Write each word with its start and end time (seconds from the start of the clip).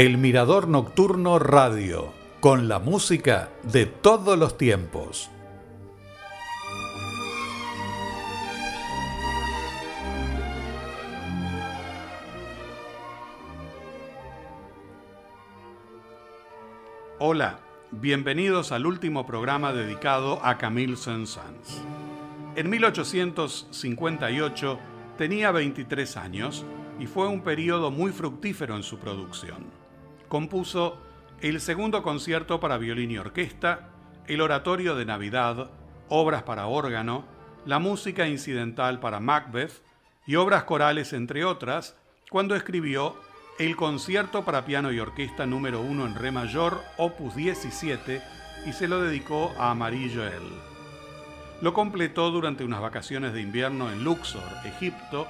El 0.00 0.16
Mirador 0.16 0.66
Nocturno 0.66 1.38
Radio, 1.38 2.14
con 2.40 2.68
la 2.68 2.78
música 2.78 3.50
de 3.64 3.84
todos 3.84 4.38
los 4.38 4.56
tiempos. 4.56 5.30
Hola, 17.18 17.60
bienvenidos 17.90 18.72
al 18.72 18.86
último 18.86 19.26
programa 19.26 19.74
dedicado 19.74 20.40
a 20.42 20.56
Camille 20.56 20.96
Saint-Saëns. 20.96 21.82
En 22.56 22.70
1858 22.70 24.78
tenía 25.18 25.50
23 25.50 26.16
años 26.16 26.64
y 26.98 27.06
fue 27.06 27.28
un 27.28 27.42
periodo 27.42 27.90
muy 27.90 28.12
fructífero 28.12 28.76
en 28.76 28.82
su 28.82 28.98
producción 28.98 29.79
compuso 30.30 30.96
el 31.42 31.60
segundo 31.60 32.02
concierto 32.02 32.58
para 32.60 32.78
violín 32.78 33.10
y 33.10 33.18
orquesta, 33.18 33.90
el 34.28 34.40
oratorio 34.40 34.94
de 34.94 35.04
Navidad, 35.04 35.68
obras 36.08 36.44
para 36.44 36.68
órgano, 36.68 37.24
la 37.66 37.80
música 37.80 38.28
incidental 38.28 39.00
para 39.00 39.18
Macbeth 39.18 39.82
y 40.26 40.36
obras 40.36 40.62
corales, 40.64 41.12
entre 41.12 41.44
otras, 41.44 41.96
cuando 42.30 42.54
escribió 42.54 43.16
el 43.58 43.74
concierto 43.74 44.44
para 44.44 44.64
piano 44.64 44.92
y 44.92 45.00
orquesta 45.00 45.46
número 45.46 45.80
1 45.80 46.06
en 46.06 46.14
re 46.14 46.30
mayor, 46.30 46.80
opus 46.96 47.34
17, 47.34 48.22
y 48.66 48.72
se 48.72 48.86
lo 48.86 49.02
dedicó 49.02 49.52
a 49.58 49.74
Marie 49.74 50.14
Joël. 50.14 50.44
Lo 51.60 51.74
completó 51.74 52.30
durante 52.30 52.62
unas 52.62 52.80
vacaciones 52.80 53.32
de 53.32 53.40
invierno 53.40 53.90
en 53.90 54.04
Luxor, 54.04 54.44
Egipto, 54.64 55.26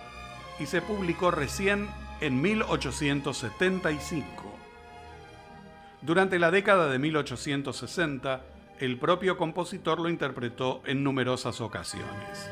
y 0.58 0.66
se 0.66 0.82
publicó 0.82 1.30
recién 1.30 1.88
en 2.20 2.42
1875. 2.42 4.49
Durante 6.02 6.38
la 6.38 6.50
década 6.50 6.88
de 6.88 6.98
1860, 6.98 8.40
el 8.78 8.98
propio 8.98 9.36
compositor 9.36 10.00
lo 10.00 10.08
interpretó 10.08 10.80
en 10.86 11.04
numerosas 11.04 11.60
ocasiones. 11.60 12.50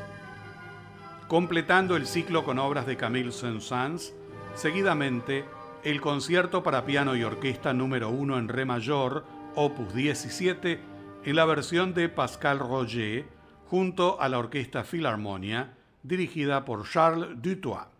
Completando 1.27 1.95
el 1.95 2.05
ciclo 2.05 2.43
con 2.43 2.59
obras 2.59 2.85
de 2.85 2.95
Camille 2.95 3.31
Saint-Saëns, 3.31 4.13
seguidamente 4.53 5.45
el 5.83 5.99
concierto 5.99 6.61
para 6.61 6.85
piano 6.85 7.15
y 7.15 7.23
orquesta 7.23 7.73
número 7.73 8.09
1 8.09 8.37
en 8.37 8.47
re 8.49 8.65
mayor, 8.65 9.25
opus 9.55 9.95
17, 9.95 10.79
en 11.25 11.35
la 11.35 11.45
versión 11.45 11.95
de 11.95 12.07
Pascal 12.07 12.59
Roger, 12.59 13.25
junto 13.67 14.21
a 14.21 14.29
la 14.29 14.37
Orquesta 14.37 14.83
Philharmonia, 14.83 15.73
dirigida 16.03 16.65
por 16.65 16.87
Charles 16.87 17.29
Dutoit. 17.41 17.98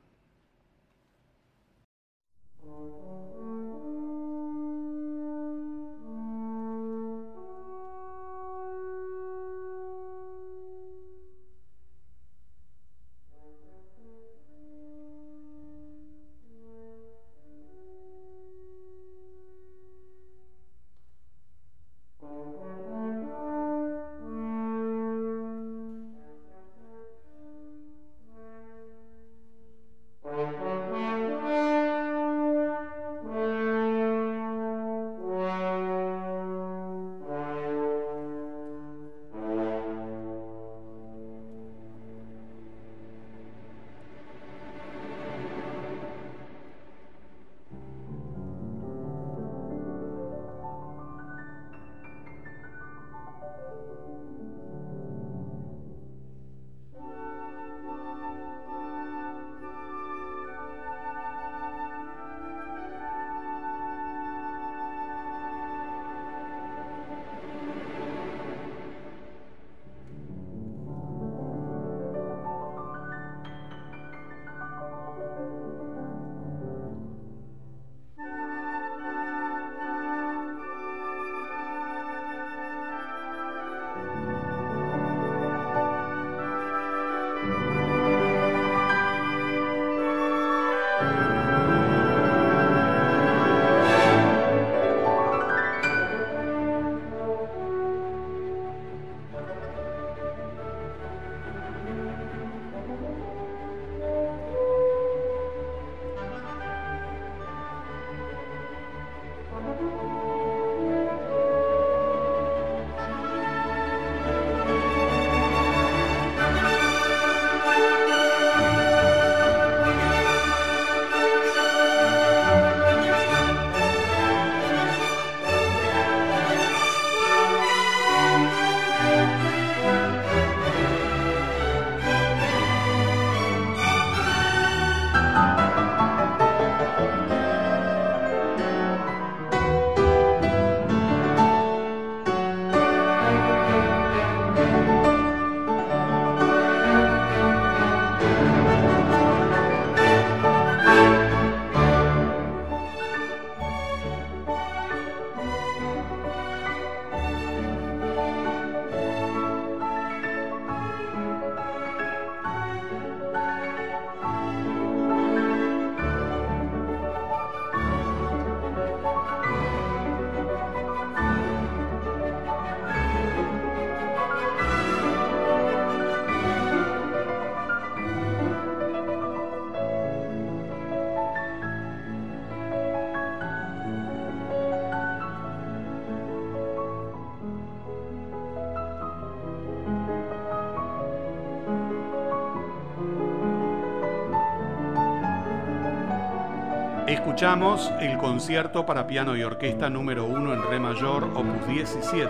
Escuchamos 197.39 197.88
el 198.01 198.18
concierto 198.18 198.86
para 198.86 199.07
piano 199.07 199.33
y 199.33 199.44
orquesta 199.44 199.89
número 199.89 200.25
1 200.25 200.56
en 200.56 200.63
re 200.63 200.77
mayor, 200.77 201.24
opus 201.24 201.65
17, 201.69 202.30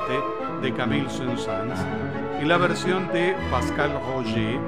de 0.61 0.71
Camille 0.75 1.09
Saint-Saëns, 1.09 1.79
en 2.39 2.47
la 2.47 2.57
versión 2.57 3.11
de 3.11 3.35
Pascal 3.49 3.91
Roger, 3.91 4.59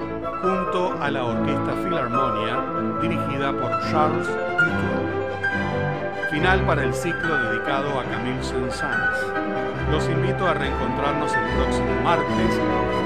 junto 0.42 1.00
a 1.00 1.12
la 1.12 1.26
Orquesta 1.26 1.76
Philharmonia, 1.84 2.60
dirigida 3.04 3.52
por 3.52 3.70
Charles 3.92 4.28
Dutour. 4.28 6.32
Final 6.32 6.66
para 6.66 6.86
el 6.86 6.94
ciclo 6.96 7.38
dedicado 7.38 8.00
a 8.00 8.04
Camille 8.06 8.44
Saint-Saëns. 8.44 9.92
Los 9.92 10.10
invito 10.10 10.48
a 10.48 10.56
reencontrarnos 10.56 11.36
el 11.36 11.56
próximo 11.56 12.02
martes 12.04 12.60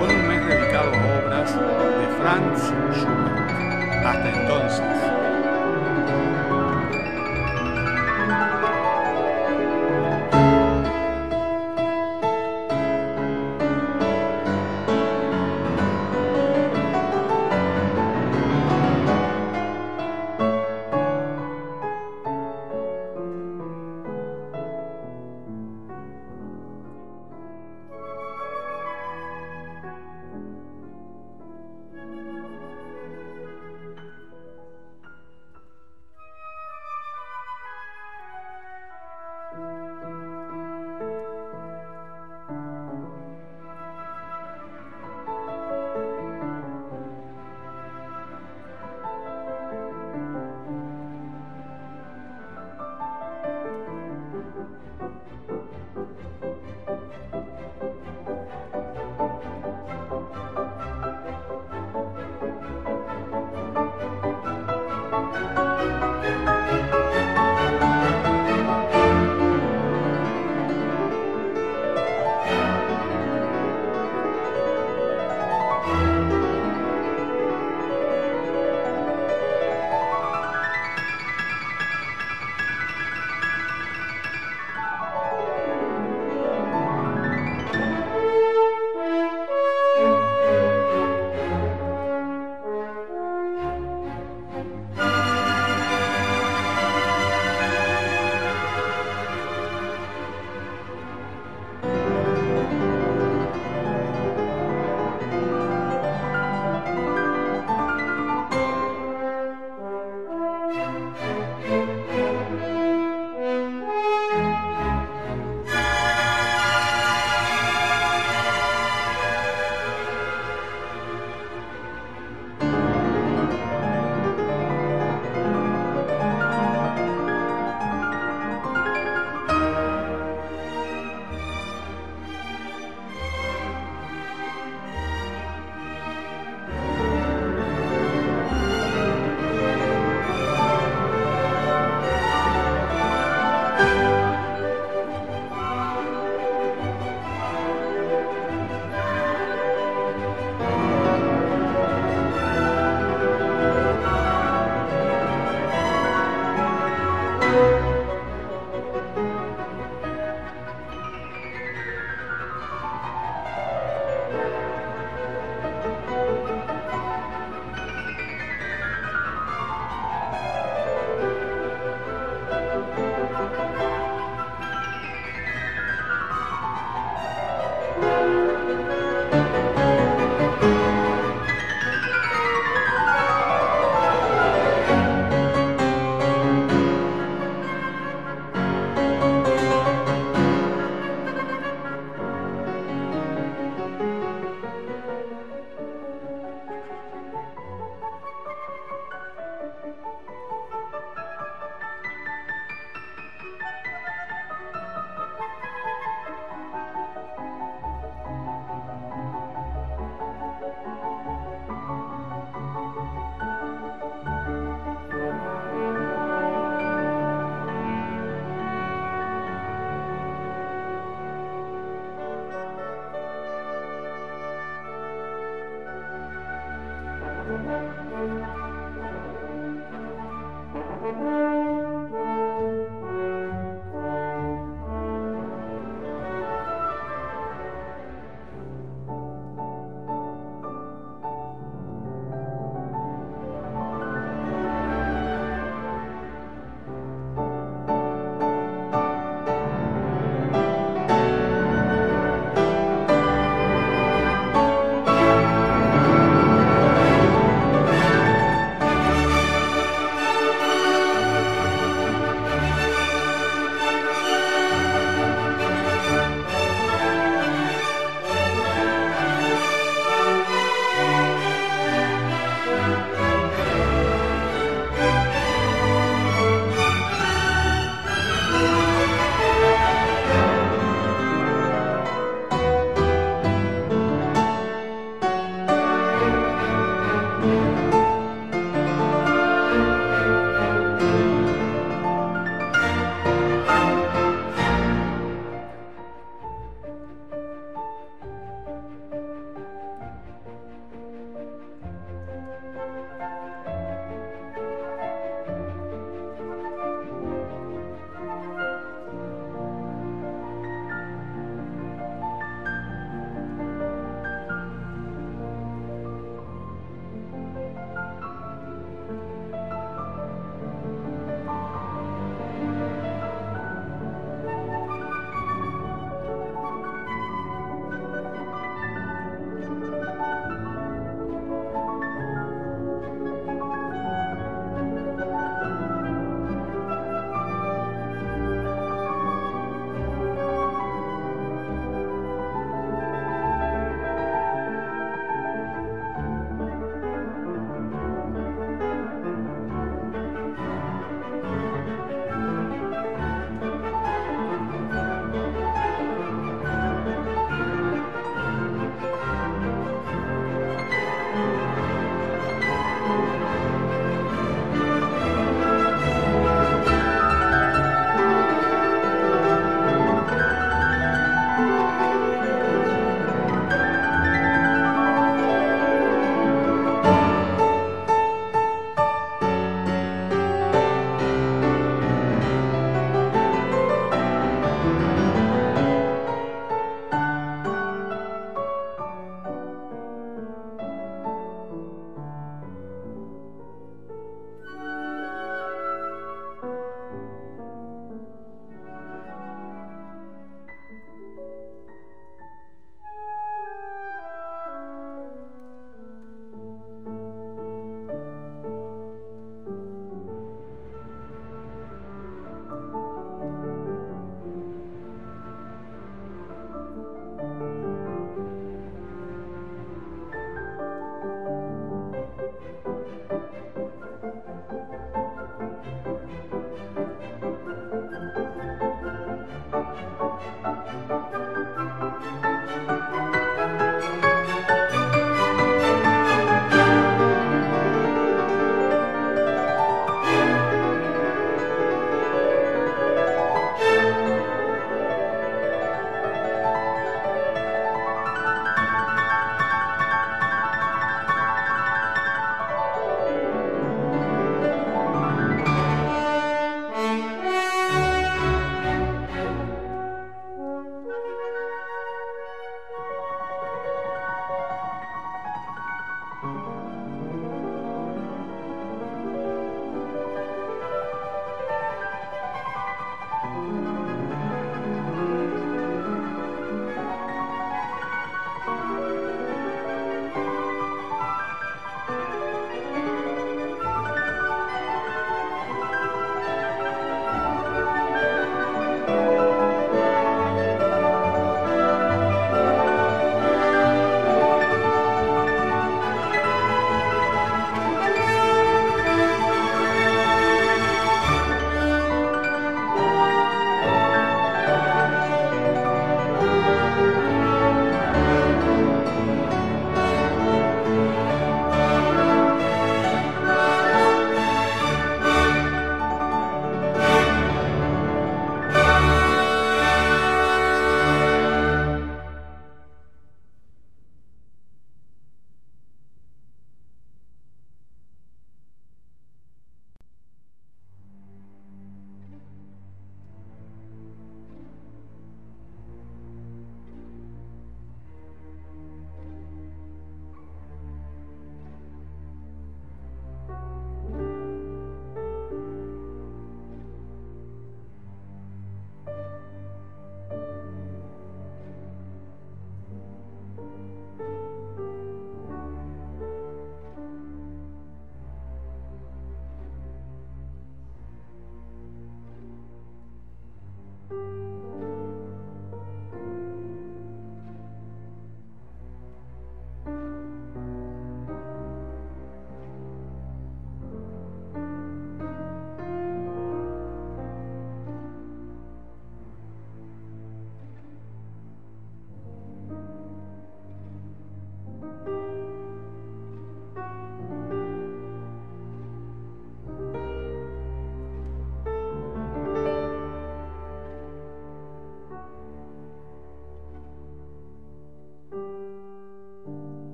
con 0.00 0.10
un 0.10 0.26
mes 0.26 0.44
dedicado 0.46 0.92
a 0.92 1.24
obras 1.24 1.54
de 1.54 2.08
Franz 2.18 2.72
Schubert. 2.98 3.50
Hasta 4.04 4.30
entonces. 4.30 5.19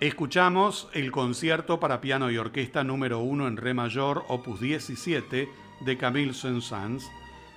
Escuchamos 0.00 0.88
el 0.94 1.12
concierto 1.12 1.78
para 1.78 2.00
piano 2.00 2.30
y 2.30 2.38
orquesta 2.38 2.82
número 2.82 3.18
1 3.18 3.48
en 3.48 3.58
re 3.58 3.74
mayor, 3.74 4.24
opus 4.28 4.58
17, 4.58 5.46
de 5.82 5.98
Camille 5.98 6.32
Saint-Saëns, 6.32 7.06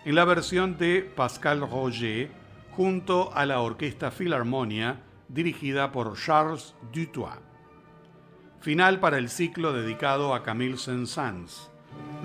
en 0.04 0.16
la 0.16 0.26
versión 0.26 0.78
de 0.78 1.04
Pascal 1.04 1.62
Roger, 1.62 2.30
junto 2.72 3.34
a 3.34 3.46
la 3.46 3.62
Orquesta 3.62 4.12
Filarmonia, 4.12 5.00
dirigida 5.30 5.94
por 5.94 6.18
Charles 6.18 6.76
Dutoit. 6.92 7.40
Final 8.60 9.00
para 9.00 9.20
el 9.20 9.30
ciclo 9.30 9.72
dedicado 9.72 10.36
a 10.36 10.44
Camille 10.44 10.78
Saint-Saëns. 10.78 11.70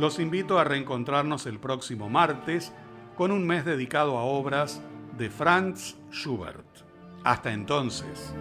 Los 0.00 0.18
invito 0.18 0.59
a 0.59 0.64
reencontrarnos 0.64 1.46
el 1.46 1.61
próximo 1.61 2.09
martes 2.09 2.72
con 3.16 3.31
un 3.31 3.46
mes 3.46 3.64
dedicado 3.64 4.18
a 4.18 4.24
obras 4.24 4.83
de 5.16 5.31
Franz 5.31 5.94
Schubert. 6.11 6.66
Hasta 7.22 7.52
entonces. 7.52 8.35